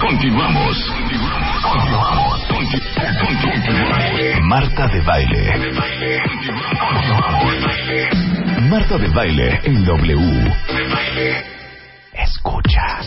[0.00, 0.76] Continuamos.
[1.62, 2.38] Continuamos.
[4.42, 5.52] Marta de baile.
[8.70, 10.54] Marta de baile en W.
[12.12, 13.00] Escucha.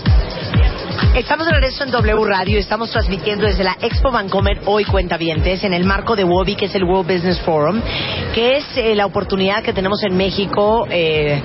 [1.16, 2.60] Estamos de regreso en W Radio.
[2.60, 6.76] Estamos transmitiendo desde la Expo Vancomer hoy Cuentavientes en el marco de WOBI, que es
[6.76, 7.82] el World Business Forum,
[8.34, 11.42] que es eh, la oportunidad que tenemos en México eh,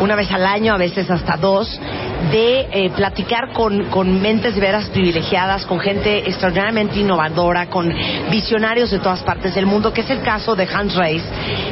[0.00, 1.80] una vez al año, a veces hasta dos,
[2.32, 7.92] de eh, platicar con, con mentes de veras privilegiadas, con gente extraordinariamente innovadora, con
[8.30, 11.22] visionarios de todas partes del mundo, que es el caso de Hans Reis.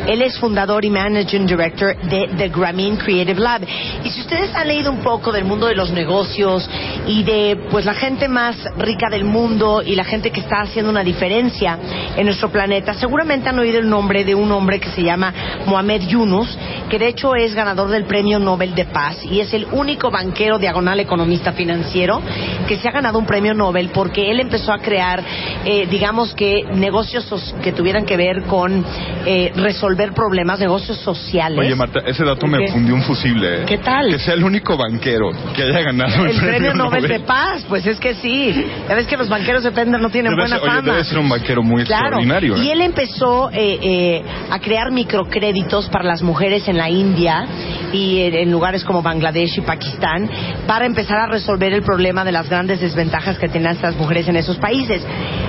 [0.07, 3.63] Él es fundador y managing director de The Grameen Creative Lab.
[4.05, 6.69] Y si ustedes han leído un poco del mundo de los negocios
[7.07, 10.91] y de pues la gente más rica del mundo y la gente que está haciendo
[10.91, 11.79] una diferencia
[12.17, 15.33] en nuestro planeta, seguramente han oído el nombre de un hombre que se llama
[15.67, 16.59] Mohamed Yunus,
[16.91, 20.59] que de hecho es ganador del Premio Nobel de Paz y es el único banquero
[20.59, 22.21] diagonal economista financiero
[22.67, 25.23] que se ha ganado un premio Nobel porque él empezó a crear,
[25.65, 28.85] eh, digamos que negocios que tuvieran que ver con
[29.25, 31.59] eh, resolver problemas, negocios sociales.
[31.59, 33.63] Oye, Marta, ese dato me fundió un fusible.
[33.63, 33.65] ¿eh?
[33.67, 34.11] ¿Qué tal?
[34.11, 37.87] Que sea el único banquero que haya ganado el, el premio Nobel de Paz, pues
[37.87, 38.67] es que sí.
[38.89, 40.93] Ya ves que los banqueros dependen, no tienen Debe buena ser- oye, fama.
[40.93, 42.05] debe ser un banquero muy Claro.
[42.07, 42.57] extraordinario.
[42.57, 42.65] ¿eh?
[42.65, 47.47] Y él empezó eh, eh, a crear microcréditos para las mujeres en la India
[47.93, 50.29] y en, en lugares como Bangladesh y Pakistán
[50.67, 54.37] para empezar a resolver el problema de las grandes desventajas que tenían estas mujeres en
[54.37, 55.03] esos países.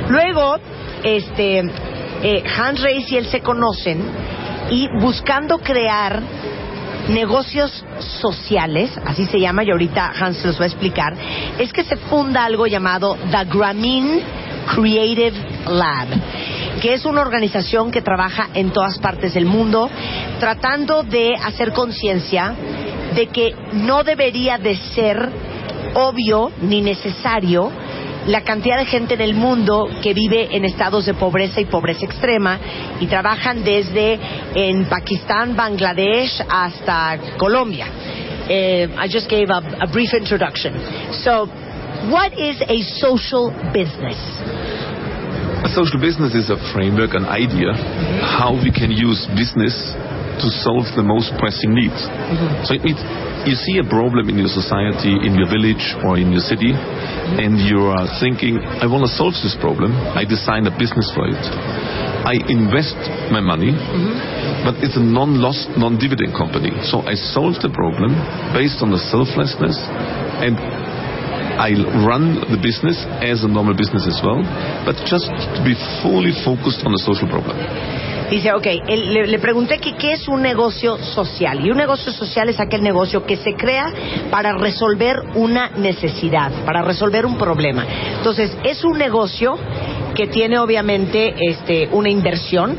[0.09, 0.57] Luego,
[1.03, 1.61] este,
[2.57, 4.01] Hans Reis y él se conocen
[4.71, 6.21] y buscando crear
[7.09, 7.83] negocios
[8.21, 11.13] sociales, así se llama, y ahorita Hans los va a explicar,
[11.57, 14.21] es que se funda algo llamado The Grameen
[14.73, 15.33] Creative
[15.69, 16.07] Lab,
[16.81, 19.89] que es una organización que trabaja en todas partes del mundo,
[20.39, 22.53] tratando de hacer conciencia
[23.15, 25.29] de que no debería de ser
[25.93, 27.71] obvio ni necesario
[28.27, 32.05] la cantidad de gente en el mundo que vive en estados de pobreza y pobreza
[32.05, 32.59] extrema
[32.99, 34.19] y trabajan desde
[34.53, 37.87] en Pakistán, Bangladesh hasta Colombia.
[38.49, 40.73] Eh, I just gave a, a brief introduction.
[41.23, 41.47] So,
[42.09, 44.17] what is a social business?
[45.63, 47.73] A social business is a framework, an idea,
[48.39, 49.73] how we can use business
[50.39, 51.97] to solve the most pressing needs.
[51.97, 52.65] Mm-hmm.
[52.65, 53.01] So it means
[53.47, 57.57] you see a problem in your society, in your village, or in your city, and
[57.57, 59.93] you are thinking, I want to solve this problem.
[59.93, 61.43] I design a business for it.
[62.27, 62.99] I invest
[63.31, 64.67] my money, mm-hmm.
[64.67, 66.75] but it's a non-loss, non-dividend company.
[66.83, 68.11] So I solve the problem
[68.51, 69.79] based on the selflessness
[70.43, 70.59] and
[71.57, 71.73] I
[72.05, 74.45] run the business as a normal business as well,
[74.85, 75.73] but just to be
[76.05, 77.57] fully focused on the social problem.
[78.29, 81.65] Dice, ok, él- le, le pregunté que qué es un negocio social.
[81.65, 83.91] Y un negocio social es aquel negocio que se crea
[84.29, 87.85] para resolver una necesidad, para resolver un problema.
[88.17, 89.57] Entonces, es un negocio
[90.13, 92.75] que tiene obviamente este, una inversión.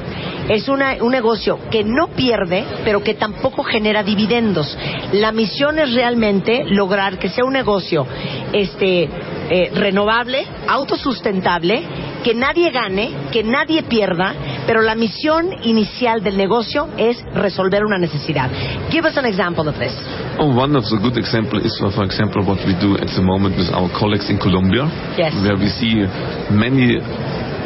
[0.48, 4.76] Es una- un negocio que no pierde, pero que tampoco genera dividendos.
[5.12, 8.06] La misión es realmente lograr que sea un negocio
[8.52, 9.08] este,
[9.50, 11.82] eh, renovable, autosustentable,
[12.24, 14.34] que nadie gane, que nadie pierda,
[14.68, 18.50] pero la misión inicial del negocio es resolver una necesidad.
[18.90, 19.94] Give us an example of this.
[20.38, 23.56] Oh, one of the good example is, for example, what we do at the moment
[23.56, 24.84] with our colleagues in Colombia,
[25.16, 25.32] Yes.
[25.42, 26.04] where we see
[26.50, 27.00] many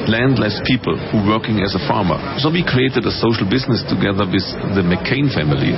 [0.08, 2.18] landless people who working as a farmer.
[2.42, 5.74] So we created a social business together with the McCain family.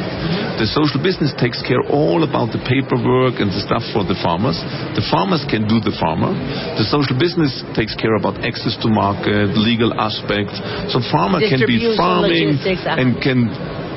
[0.60, 4.56] The social business takes care all about the paperwork and the stuff for the farmers.
[4.94, 6.32] The farmers can do the farmer.
[6.78, 10.56] The social business takes care about access to market, legal aspects.
[10.94, 13.00] So farmer can be farming uh-huh.
[13.00, 13.50] and can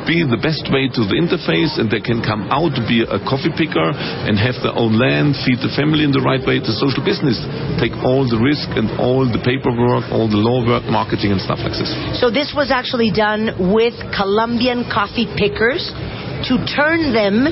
[0.08, 3.20] be the best way to the interface and they can come out to be a
[3.28, 6.64] coffee picker and have their own land, feed the family in the right way.
[6.64, 7.36] The social business
[7.78, 11.60] take all the risk and all the paperwork, all the law work, marketing and stuff
[11.60, 11.92] like this.
[12.24, 15.84] So this was actually done with Colombian coffee pickers
[16.48, 17.52] to turn them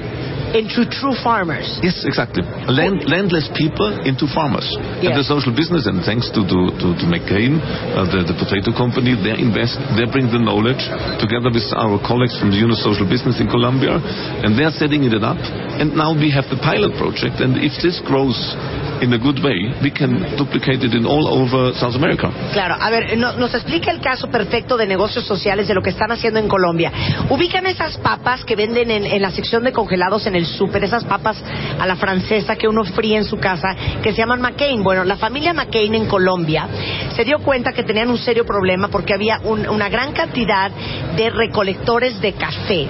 [0.55, 1.67] into true farmers.
[1.83, 2.41] Yes, exactly.
[2.71, 4.65] Land, landless people into farmers.
[5.03, 5.11] Yeah.
[5.11, 8.71] And the social business, and thanks to to, to, to McCain, uh, the, the potato
[8.71, 10.79] company, they invest, they bring the knowledge
[11.19, 15.19] together with our colleagues from the Unis Social Business in Colombia, and they're setting it
[15.19, 15.37] up.
[15.75, 18.37] And now we have the pilot project, and if this grows
[19.01, 22.29] in a good way, we can duplicate it in all over South America.
[22.53, 25.89] Claro, a ver, no- nos explica el caso perfecto de negocios sociales de lo que
[25.89, 26.91] están haciendo en Colombia.
[27.29, 31.41] Ubican esas papas que venden en, la sección de congelados en el súper, esas papas
[31.79, 34.83] a la francesa que uno fríe en su casa, que se llaman McCain.
[34.83, 36.67] Bueno, la familia McCain en Colombia
[37.15, 40.71] se dio cuenta que tenían un serio problema porque había un- una gran cantidad
[41.15, 42.87] de recolectores de café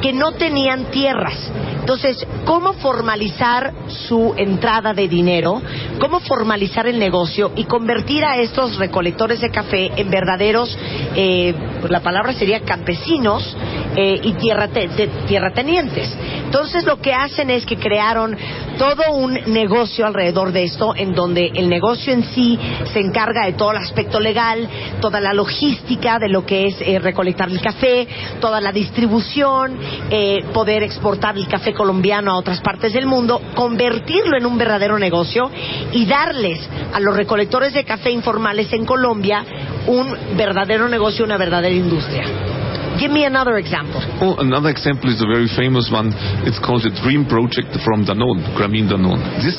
[0.00, 1.50] que no tenían tierras.
[1.84, 3.74] Entonces, ¿cómo formalizar
[4.08, 5.60] su entrada de dinero?
[5.98, 10.74] ¿Cómo formalizar el negocio y convertir a estos recolectores de café en verdaderos,
[11.14, 13.54] eh, pues la palabra sería campesinos
[13.96, 16.08] eh, y tierra te- te- tierratenientes?
[16.54, 18.36] Entonces, lo que hacen es que crearon
[18.78, 22.56] todo un negocio alrededor de esto, en donde el negocio en sí
[22.92, 24.68] se encarga de todo el aspecto legal,
[25.00, 28.06] toda la logística de lo que es eh, recolectar el café,
[28.40, 29.76] toda la distribución,
[30.10, 34.96] eh, poder exportar el café colombiano a otras partes del mundo, convertirlo en un verdadero
[34.96, 35.50] negocio
[35.90, 36.60] y darles
[36.92, 39.44] a los recolectores de café informales en Colombia
[39.88, 42.63] un verdadero negocio, una verdadera industria.
[43.00, 43.98] Give me another example.
[44.22, 46.14] Oh, another example is a very famous one.
[46.46, 49.22] It's called the Dream Project from Danone, Grameen Danone.
[49.42, 49.58] This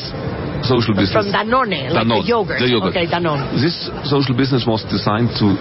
[0.63, 1.27] social business.
[1.27, 2.59] From Danone, like the yogurt.
[2.63, 2.95] The yogurt.
[2.95, 3.59] Okay, Danone.
[3.59, 3.75] This
[4.07, 5.55] social business was designed to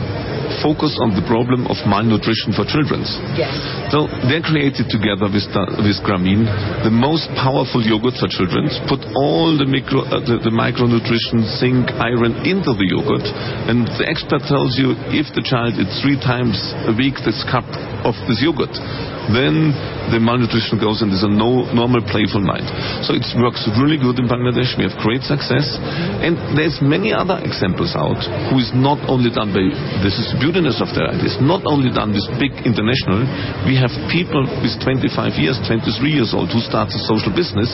[0.62, 3.02] focus on the problem of malnutrition for children.
[3.34, 3.54] Yes.
[3.90, 5.48] So they created together with,
[5.80, 6.46] with Grameen
[6.84, 11.88] the most powerful yogurt for children, put all the, micro, uh, the, the micronutrition, zinc,
[11.96, 13.24] iron into the yogurt,
[13.70, 17.66] and the expert tells you if the child eats three times a week this cup
[18.04, 18.72] of this yogurt,
[19.32, 19.72] then
[20.12, 22.68] the malnutrition goes and there's a no, normal playful mind.
[23.08, 24.76] So it works really good in Bangladesh.
[24.76, 25.66] We have great success,
[26.22, 28.20] and there's many other examples out
[28.52, 29.64] who is not only done by
[30.04, 33.24] this is the distributiveness of their ideas, not only done with big international.
[33.64, 37.72] We have people with 25 years, 23 years old who start a social business,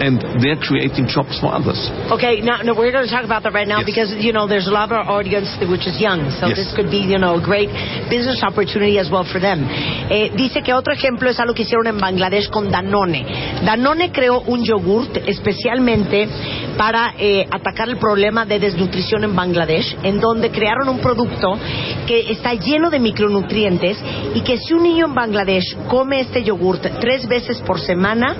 [0.00, 1.78] and they're creating jobs for others.
[2.14, 3.90] Okay, now, no, we're going to talk about that right now Yes.
[3.90, 6.56] because you know there's a lot of our audience which is young, so Yes.
[6.56, 7.68] this could be you know a great
[8.08, 9.64] business opportunity as well for them.
[10.10, 13.24] Eh, dice que otro ejemplo es algo que hicieron en Bangladesh con Danone.
[13.64, 16.28] Danone creó un yogurt especialmente
[16.76, 21.58] para eh, atacar el problema de desnutrición en Bangladesh, en donde crearon un producto
[22.06, 23.98] que está lleno de micronutrientes
[24.34, 28.34] y que si un niño en Bangladesh come este yogurt tres veces por semana,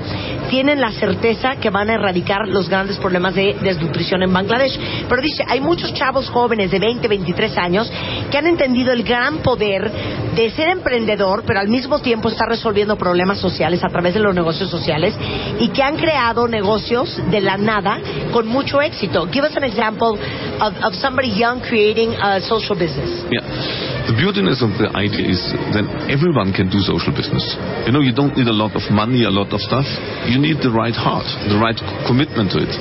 [0.51, 4.79] tienen la certeza que van a erradicar los grandes problemas de desnutrición en Bangladesh.
[5.09, 7.91] Pero dice, hay muchos chavos jóvenes de 20, 23 años
[8.31, 9.91] que han entendido el gran poder
[10.35, 14.35] de ser emprendedor, pero al mismo tiempo estar resolviendo problemas sociales a través de los
[14.35, 15.15] negocios sociales
[15.59, 18.01] y que han creado negocios de la nada
[18.33, 19.29] con mucho éxito.
[19.31, 20.19] Give us an example
[20.61, 23.25] of, of somebody young creating a social business.
[23.31, 23.94] Yeah.
[24.05, 25.41] The beautiness of the idea is
[25.73, 27.41] that everyone can do social business.
[27.89, 29.89] You know, you don't need a lot of money, a lot of stuff.
[30.29, 32.73] You need the right heart, the right commitment to it.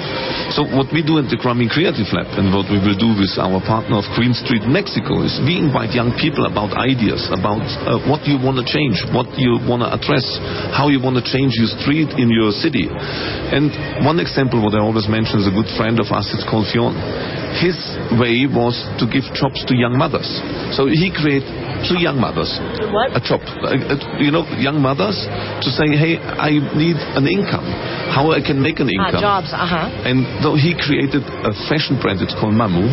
[0.52, 3.32] So what we do at the Grameen Creative Lab and what we will do with
[3.40, 8.04] our partner of Green Street Mexico is we invite young people about ideas, about uh,
[8.04, 10.28] what you want to change, what you want to address,
[10.76, 12.92] how you want to change your street in your city.
[12.92, 13.72] And
[14.04, 17.43] one example, what I always mention, is a good friend of us, it's called Fionn
[17.62, 17.78] his
[18.18, 20.26] way was to give jobs to young mothers.
[20.74, 21.48] So he created
[21.86, 22.50] two young mothers.
[22.90, 23.12] What?
[23.14, 23.42] A job.
[23.44, 25.16] Uh, uh, you know, young mothers
[25.62, 27.66] to say, hey, I need an income.
[28.14, 29.22] How I can make an Ah, income.
[29.22, 30.08] jobs, uh-huh.
[30.10, 32.86] And though he created a fashion brand, it's called Mamu,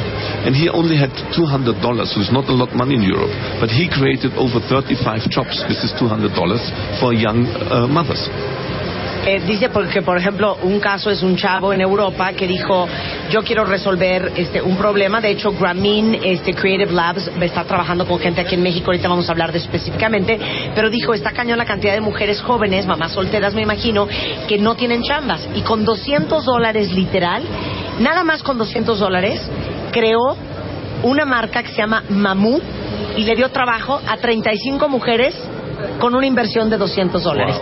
[0.47, 1.77] and he only had $200,
[2.09, 3.31] so it's not a lot of money in Europe,
[3.61, 6.33] but he created over 35 jobs with his $200
[7.01, 8.23] for young uh, mothers.
[9.27, 12.89] Eh, dice porque, por ejemplo, un caso es un chavo en Europa que dijo,
[13.31, 15.21] yo quiero resolver este, un problema.
[15.21, 18.87] De hecho, Grameen este, Creative Labs está trabajando con gente aquí en México.
[18.87, 20.39] Ahorita vamos a hablar de específicamente.
[20.75, 24.09] Pero dijo, está cañón la cantidad de mujeres jóvenes, mamás solteras, me imagino,
[24.49, 25.47] que no tienen chambas.
[25.55, 27.43] Y con 200 dólares literal,
[27.99, 29.41] nada más con 200 dólares,
[29.93, 30.37] creó
[31.03, 32.59] una marca que se llama Mamu
[33.17, 35.35] y le dio trabajo a 35 mujeres
[35.99, 37.57] con una inversión de 200 dólares.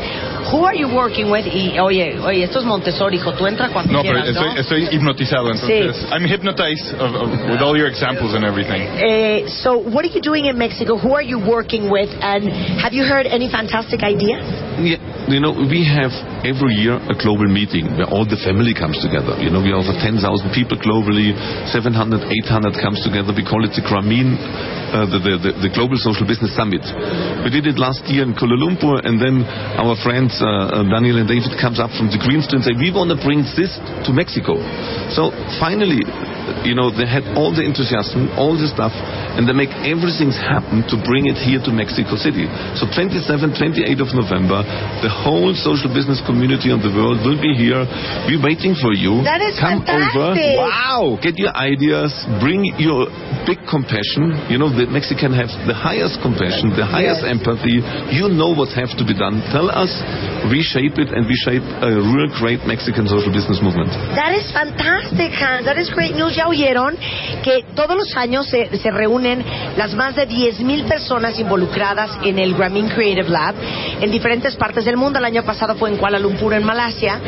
[0.52, 1.46] Who are you working with?
[1.46, 4.56] Y oye, oye, esto es Montessori, hijo, tú entra cuando No, pero quieras, ¿no?
[4.56, 6.06] estoy, estoy hipnotizado, entonces.
[6.10, 8.80] I'm hypnotized of, of, with all your examples and everything.
[8.80, 10.96] Eh, so, what are you doing in Mexico?
[10.96, 12.08] Who are you working with?
[12.22, 12.48] And
[12.80, 14.40] have you heard any fantastic ideas?
[14.78, 14.96] Yeah,
[15.28, 16.14] you know, we have
[16.46, 19.36] every year a global meeting where all the family comes together.
[19.42, 20.22] You know, we have over 10,000
[20.54, 21.34] people globally,
[21.68, 23.34] 700, 800 comes together.
[23.34, 24.38] We call it the Grameen,
[24.88, 26.80] uh, the, the, the, Global Social Business Summit.
[27.44, 29.44] We did it last year in Kuala Lumpur, and then
[29.76, 32.74] our friends uh, uh, Daniel and David comes up from the Green Street and say,
[32.76, 34.56] we want to bring this to Mexico.
[35.12, 35.30] So
[35.60, 36.04] finally,
[36.64, 38.92] you know, they had all the enthusiasm, all the stuff,
[39.36, 42.48] and they make everything happen to bring it here to Mexico City.
[42.78, 44.64] So 27, 28 of November,
[45.04, 47.84] the whole social business community of the world will be here.
[48.26, 49.20] We're waiting for you.
[49.26, 50.38] That is Come over.
[50.38, 51.18] Wow.
[51.20, 52.14] Get your ideas.
[52.40, 53.10] Bring your
[53.44, 54.32] big compassion.
[54.48, 57.82] You know, the Mexican have the highest compassion, the highest empathy.
[58.14, 59.42] You know what have to be done.
[59.50, 59.90] Tell us,
[60.46, 63.90] reshape it, and we shape a real great Mexican social business movement.
[64.14, 65.66] That is fantastic, Hans.
[65.66, 66.37] That is great news.
[66.38, 66.96] Ya oyeron
[67.42, 69.44] que todos los años se, se reúnen
[69.76, 73.56] las más de 10.000 personas involucradas en el Grameen Creative Lab
[74.00, 75.18] en diferentes partes del mundo.
[75.18, 77.20] El año pasado fue en Kuala Lumpur, en Malasia.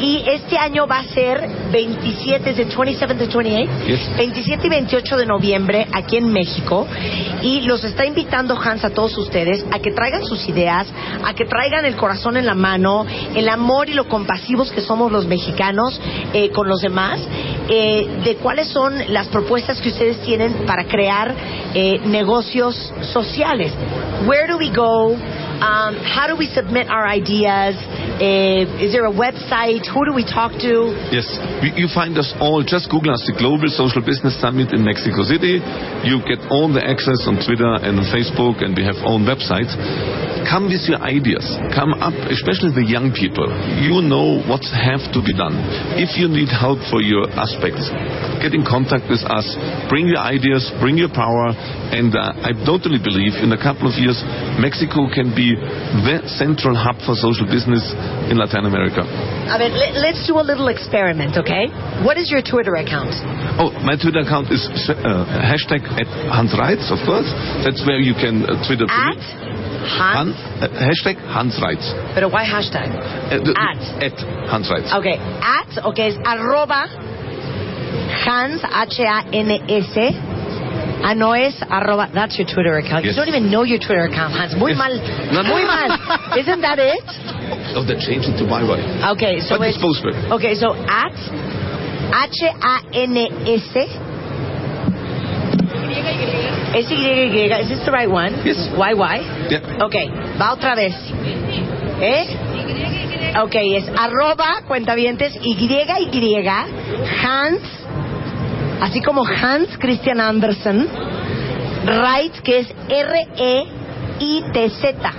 [0.00, 3.70] Y este año va a ser 27, ¿es de 27 to 28?
[3.84, 4.16] Yes.
[4.16, 6.86] 27 y 28 de noviembre aquí en México.
[7.42, 10.86] Y los está invitando Hans a todos ustedes a que traigan sus ideas,
[11.24, 13.04] a que traigan el corazón en la mano,
[13.34, 16.00] el amor y lo compasivos que somos los mexicanos
[16.32, 17.20] eh, con los demás,
[17.68, 21.34] eh, de cuáles son las propuestas que ustedes tienen para crear
[21.72, 23.72] eh, negocios sociales.
[24.26, 25.14] Where do we go?
[25.14, 27.74] Um, how do we submit our ideas?
[28.22, 29.82] Eh, is there a website?
[29.90, 30.94] Who do we talk to?
[31.10, 31.26] Yes,
[31.58, 32.62] you, you find us all.
[32.62, 35.58] Just Google us, the Global Social Business Summit in Mexico City.
[36.06, 39.74] You get all the access on Twitter and on Facebook, and we have own websites.
[40.46, 41.42] Come with your ideas.
[41.74, 43.50] Come up, especially the young people.
[43.82, 45.58] You know what have to be done.
[45.98, 47.90] If you need help for your aspects,
[48.38, 49.46] get in contact with us.
[49.90, 51.50] Bring your ideas, bring your power,
[51.90, 54.18] and uh, I totally believe in a couple of years,
[54.62, 57.82] Mexico can be the central hub for social business
[58.30, 59.02] in Latin America.
[59.02, 61.68] I mean, let, let's do a little experiment, okay?
[62.06, 63.12] What is your Twitter account?
[63.60, 67.28] Oh, my Twitter account is uh, hashtag at Hans Reitz, of course.
[67.64, 69.18] That's where you can uh, Twitter At.
[69.18, 69.26] Hans.
[69.82, 70.28] Han,
[70.62, 71.84] uh, hashtag Hans Reitz.
[72.14, 72.88] Pero why hashtag?
[72.94, 73.82] Uh, the- At.
[74.12, 74.16] At
[74.48, 74.88] Hans Reitz.
[74.94, 76.86] Okay, at, okay, es arroba
[78.24, 80.31] Hans, H-A-N-S.
[81.02, 83.04] Ah, no es arroba, that's your Twitter account.
[83.04, 83.16] Yes.
[83.16, 84.54] You don't even know your Twitter account, Hans.
[84.54, 84.94] Muy mal.
[85.32, 85.42] No.
[85.42, 85.90] Muy mal.
[86.38, 87.02] Isn't that it?
[87.74, 89.12] Oh, they changed it to YY.
[89.16, 90.14] Okay, so But it's way.
[90.38, 91.12] Okay, so at
[92.12, 93.76] H-A-N-S.
[96.72, 97.60] S-Y-Y.
[97.60, 98.32] Is this the right one?
[98.46, 98.56] Yes.
[98.76, 99.16] Y-Y.
[99.50, 99.84] Yeah.
[99.84, 99.96] Ok,
[100.38, 100.94] va otra vez.
[102.00, 102.26] ¿Eh?
[103.40, 106.46] Ok, es arroba cuentavientes Y Y
[107.22, 107.60] Hans,
[108.82, 110.86] así como Hans Christian Andersen,
[111.86, 112.66] Wright, que es
[114.18, 115.12] R-E-I-T-Z.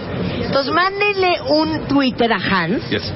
[0.46, 3.12] Entonces mándenle un Twitter a Hans Yes.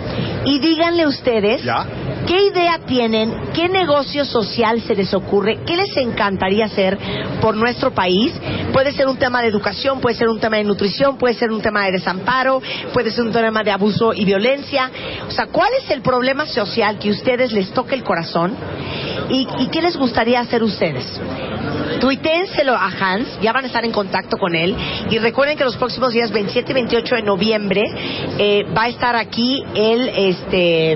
[0.46, 1.86] y díganle ustedes Ya.
[2.28, 6.98] Qué idea tienen, qué negocio social se les ocurre, qué les encantaría hacer
[7.42, 8.34] por nuestro país.
[8.74, 11.62] Puede ser un tema de educación, puede ser un tema de nutrición, puede ser un
[11.62, 12.62] tema de desamparo,
[12.94, 14.92] puede ser un tema de abuso y violencia.
[15.28, 18.54] O sea, ¿cuál es el problema social que a ustedes les toca el corazón
[19.30, 21.20] y, y qué les gustaría hacer ustedes?
[22.00, 24.76] Tuitéenselo a Hans, ya van a estar en contacto con él.
[25.10, 27.86] Y recuerden que los próximos días 27 y 28 de noviembre
[28.38, 30.94] eh, va a estar aquí el, este,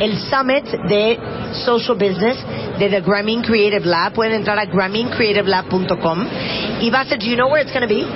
[0.00, 1.18] el Summit de
[1.64, 2.38] Social Business
[2.78, 4.12] de The Grameen Creative Lab.
[4.12, 6.26] Pueden entrar a grameencreativelab.com.
[6.80, 8.06] Y va a ser, do you know where it's going be?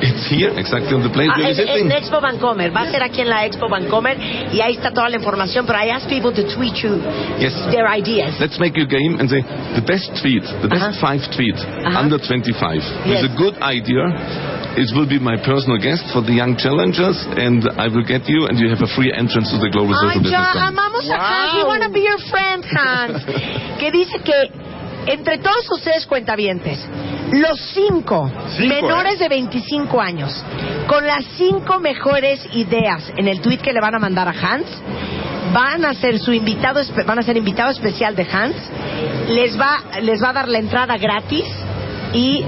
[0.00, 1.90] It's here, exactly on the place where en, you're sitting.
[1.90, 2.70] en Expo Vancomer.
[2.74, 4.16] Va a ser aquí en la Expo Vancomer
[4.52, 5.66] y ahí está toda la información.
[5.66, 7.00] Pero I ask people to tweet you
[7.40, 7.54] Yes.
[7.70, 8.38] their ideas.
[8.40, 9.42] Let's make a game and say
[9.74, 11.00] the best tweet, the best Uh-huh.
[11.00, 11.98] five tweet Uh-huh.
[11.98, 13.22] under 25 Yes.
[13.22, 14.06] with a good idea.
[14.76, 18.46] It will be my personal guest for the young challengers, and I will get you,
[18.46, 20.68] and you have a free entrance to the Global Ay, Social Business ya, Summit.
[20.78, 21.54] amamos a Hans.
[21.56, 23.24] We want to be your friend, Hans.
[23.80, 24.50] que dice que
[25.08, 26.78] entre todos ustedes cuentavientes,
[27.32, 29.24] los cinco, Cinco, menores ¿eh?
[29.24, 30.44] de 25 años,
[30.86, 34.66] con las cinco mejores ideas en el tweet que le van a mandar a Hans,
[35.52, 38.56] van a ser su invitado, van a ser invitado especial de Hans,
[39.28, 41.44] les va, les va a dar la entrada gratis
[42.12, 42.44] y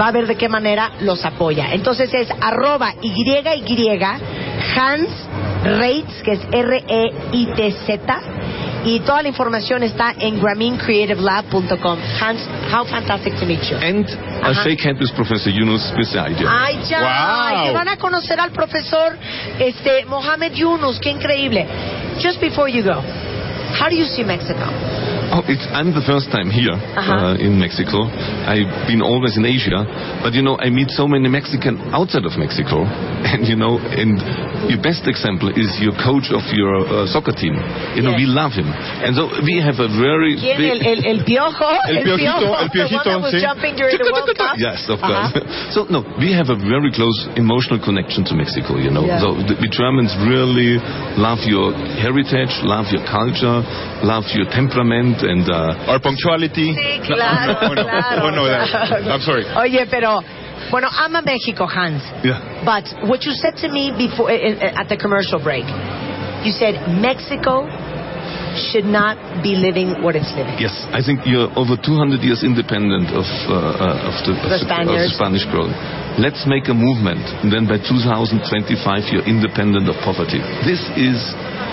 [0.00, 1.72] va a ver de qué manera los apoya.
[1.72, 3.42] Entonces es arroba YY
[4.76, 5.08] Hans
[5.64, 8.20] Reitz, que es R-E-I-T-Z.
[8.84, 11.98] Y toda la información está en grameencreativelab.com.
[12.20, 12.40] Hans,
[12.72, 13.76] how fantastic to meet you.
[13.76, 14.06] And
[14.42, 14.64] I Ajá.
[14.64, 16.48] shake hands with Professor Yunus the idea.
[16.48, 17.64] Ay, ya, Wow.
[17.66, 19.16] que van a conocer al profesor
[19.58, 21.66] este, Mohamed Yunus, qué increíble.
[22.20, 23.02] Just before you go,
[23.78, 24.64] how do you see Mexico?
[25.30, 27.38] Oh, it's, I'm the first time here Uh-huh.
[27.38, 28.02] uh, in Mexico.
[28.50, 29.86] I've been always in Asia,
[30.26, 32.82] but you know, I meet so many Mexican outside of Mexico,
[33.30, 34.18] and you know, and
[34.66, 37.54] your best example is your coach of your uh, soccer team.
[37.94, 38.20] You know, Yes.
[38.22, 41.70] we love him, and so we have a very big- El, el, el piojo.
[41.90, 43.40] El piojito, piojo, el the one that was sí.
[43.40, 44.58] jumping during the World Cup.
[44.58, 45.30] Yes, of Ajá.
[45.30, 45.46] course.
[45.74, 48.74] So no, we have a very close emotional connection to Mexico.
[48.82, 49.22] You know, Yeah.
[49.22, 50.82] so the, we Germans really
[51.14, 51.70] love your
[52.02, 53.62] heritage, love your culture,
[54.02, 56.72] love your temperament, and uh, Our punctuality.
[56.74, 58.26] Sí, claro, no, no, claro.
[58.26, 59.44] oh, no, that- I'm sorry.
[59.56, 60.20] Oye, pero
[60.70, 62.02] bueno, I'm a Mexico, Hans.
[62.24, 62.38] Yeah.
[62.64, 65.64] But what you said to me before uh, uh, at the commercial break,
[66.44, 67.66] you said Mexico
[68.70, 69.14] should not
[69.46, 70.58] be living what it's living.
[70.58, 74.98] Yes, I think you're over 200 years independent of, uh, uh, of, the, The of
[74.98, 75.70] the Spanish world.
[76.18, 78.42] Let's make a movement, and then by 2025
[79.14, 80.42] you're independent of poverty.
[80.66, 81.18] This is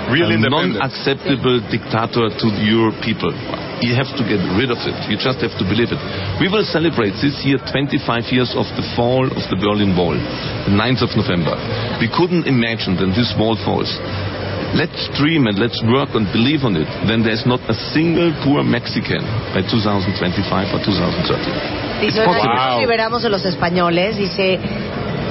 [0.08, 3.36] Real a non-acceptable dictator to your people.
[3.84, 4.96] You have to get rid of it.
[5.12, 6.02] You just have to believe it.
[6.42, 10.16] We will celebrate this year 25 years of the fall of the Berlin Wall,
[10.66, 11.54] the 9th of November.
[12.00, 13.92] We couldn't imagine that this wall falls.
[14.76, 16.90] Let's dream and let's work and believe on it.
[17.08, 19.24] Then there's not a single poor Mexican
[19.56, 22.04] by 2025 or 2030.
[22.04, 22.52] Dice, It's possible.
[22.52, 24.60] "Ahora liberamos de los españoles, dice,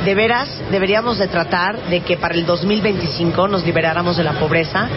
[0.07, 4.89] de veras deberíamos de tratar de que para el 2025 nos liberáramos de la pobreza.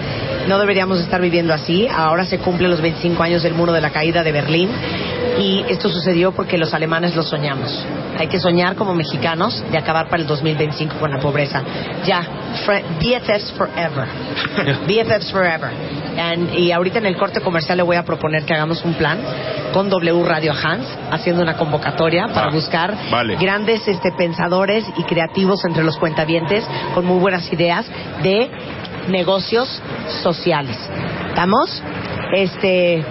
[0.48, 1.88] No deberíamos estar viviendo así.
[1.88, 4.70] Ahora se cumplen los 25 años del muro de la caída de Berlín
[5.40, 7.84] y esto sucedió porque los alemanes lo soñamos.
[8.20, 11.64] Hay que soñar como mexicanos de acabar para el 2025 con la pobreza.
[12.06, 12.22] Ya,
[13.00, 14.08] BFFs forever.
[14.88, 15.70] BFFs forever.
[16.18, 19.20] And- y ahorita en el corte comercial le voy a proponer que hagamos un plan
[19.74, 23.38] con W Radio Hans, haciendo una convocatoria para Ah, buscar vale.
[23.38, 27.86] grandes este, pensadores y creativos entre los cuentavientes con muy buenas ideas
[28.22, 28.50] de
[29.08, 29.82] negocios
[30.24, 30.78] sociales.
[31.30, 31.82] ¿Estamos?
[32.36, 33.04] Este,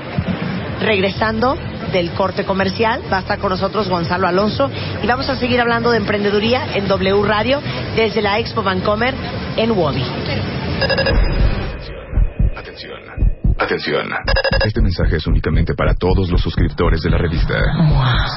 [0.83, 1.57] regresando
[1.93, 4.71] del corte comercial, va a estar con nosotros Gonzalo Alonso
[5.03, 7.61] y vamos a seguir hablando de emprendeduría en W Radio
[7.97, 9.15] desde la Expo Vancomer
[9.57, 10.05] en Wadi.
[12.57, 13.01] Atención.
[13.59, 14.09] Atención.
[14.65, 17.55] Este mensaje es únicamente para todos los suscriptores de la revista.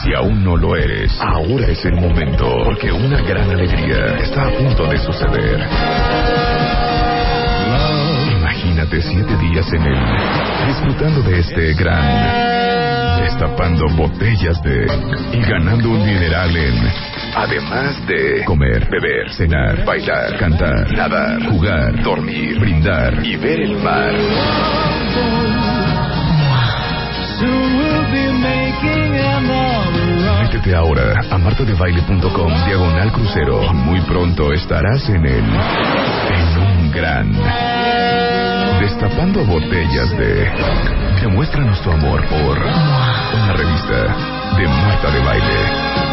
[0.02, 4.52] Si aún no lo eres, ahora es el momento, porque una gran alegría está a
[4.52, 5.60] punto de suceder.
[8.32, 10.00] Imagínate siete días en él,
[10.68, 12.51] disfrutando de este gran,
[13.22, 14.88] destapando botellas de
[15.32, 16.76] y ganando un dineral en.
[17.36, 24.14] Además de comer, beber, cenar, bailar, cantar, nadar, jugar, dormir, brindar y ver el mar.
[30.42, 37.81] Métete ahora a martadebaile.com diagonal crucero muy pronto estarás en el en un gran
[38.82, 40.50] destapando botellas de
[41.22, 46.11] demuestra nuestro amor por una revista de Marta de Baile.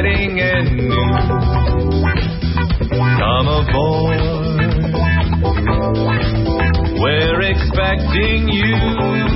[0.00, 1.00] Exciting and new.
[3.18, 4.20] Come aboard.
[7.00, 9.29] We're expecting you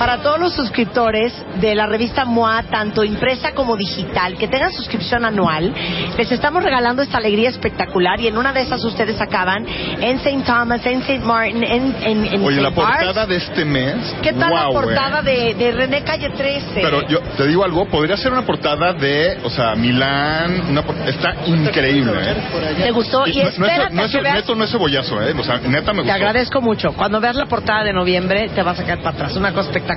[0.00, 5.26] para todos los suscriptores de la revista MOA, tanto impresa como digital, que tengan suscripción
[5.26, 5.74] anual,
[6.16, 10.42] les estamos regalando esta alegría espectacular y en una de esas ustedes acaban en St.
[10.46, 11.18] Thomas, en St.
[11.20, 12.80] Martin, en, en, en Oye, la St.
[12.80, 13.94] Portada de este mes.
[14.22, 16.66] ¿Qué tal la wow, portada de, de René Calle 13?
[16.76, 20.96] Pero yo te digo algo, podría ser una portada de, o sea, Milán, una por-
[21.06, 22.36] está increíble, ¿eh?
[22.84, 23.26] ¿Te gustó?
[23.26, 25.34] Y no, no es, espérate no a es- que veas- neto no es cebollazo, ¿eh?
[25.38, 26.12] O sea, neta me Te gustó.
[26.14, 26.92] agradezco mucho.
[26.94, 29.36] Cuando veas la portada de noviembre, te vas a caer para atrás.
[29.36, 29.89] Una cosa espectacular.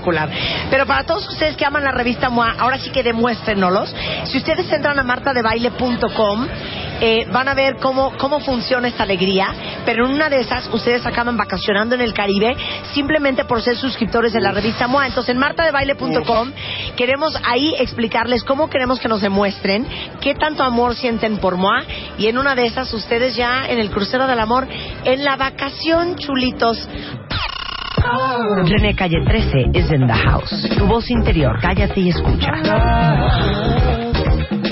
[0.69, 3.93] Pero para todos ustedes que aman la revista MOA, ahora sí que demuéstrenoslos.
[4.25, 6.47] Si ustedes entran a martadebaile.com,
[7.01, 9.53] eh, van a ver cómo, cómo funciona esta alegría.
[9.85, 12.55] Pero en una de esas, ustedes acaban vacacionando en el Caribe
[12.93, 15.07] simplemente por ser suscriptores de la revista MOA.
[15.07, 16.51] Entonces, en martadebaile.com
[16.95, 19.85] queremos ahí explicarles cómo queremos que nos demuestren
[20.21, 21.83] qué tanto amor sienten por MOA.
[22.17, 24.67] Y en una de esas, ustedes ya en el crucero del amor,
[25.03, 26.87] en la vacación, chulitos.
[28.65, 30.49] René Calle 13 is in the house.
[30.77, 32.51] Tu voz interior, cállate y escucha.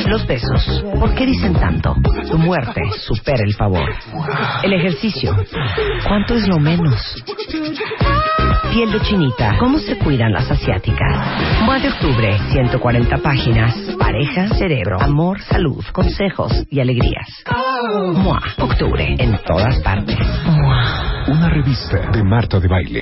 [0.08, 1.96] Los besos, ¿por qué dicen tanto?
[2.30, 3.90] Tu muerte supera el favor.
[4.64, 5.36] El ejercicio,
[6.08, 7.24] ¿cuánto es lo menos?
[8.74, 11.62] Piel de chinita, ¿cómo se cuidan las asiáticas?
[11.64, 13.76] Mua de octubre, 140 páginas.
[14.00, 17.28] Pareja, cerebro, amor, salud, consejos y alegrías.
[18.14, 20.18] Mua, octubre, en todas partes.
[20.46, 21.12] Mua.
[21.28, 23.00] Una revista de Marta de Baile.